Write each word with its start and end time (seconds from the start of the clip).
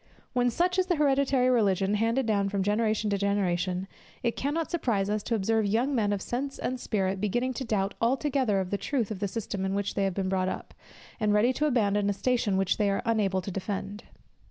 When 0.33 0.49
such 0.49 0.79
is 0.79 0.87
the 0.87 0.95
hereditary 0.95 1.47
religion 1.51 1.93
handed 1.93 2.25
down 2.25 2.49
from 2.49 2.63
generation 2.63 3.11
to 3.11 3.19
generation, 3.19 3.87
it 4.23 4.35
cannot 4.35 4.71
surprise 4.71 5.11
us 5.11 5.21
to 5.21 5.35
observe 5.35 5.67
young 5.67 5.93
men 5.93 6.11
of 6.11 6.23
sense 6.23 6.57
and 6.57 6.79
spirit 6.79 7.21
beginning 7.21 7.53
to 7.53 7.63
doubt 7.63 7.93
altogether 8.01 8.59
of 8.59 8.71
the 8.71 8.79
truth 8.79 9.11
of 9.11 9.19
the 9.19 9.27
system 9.27 9.63
in 9.63 9.75
which 9.75 9.93
they 9.93 10.05
have 10.05 10.15
been 10.15 10.27
brought 10.27 10.49
up, 10.49 10.73
and 11.19 11.33
ready 11.35 11.53
to 11.53 11.67
abandon 11.67 12.09
a 12.09 12.13
station 12.13 12.57
which 12.57 12.77
they 12.77 12.89
are 12.89 13.03
unable 13.05 13.41
to 13.43 13.51
defend. 13.51 14.05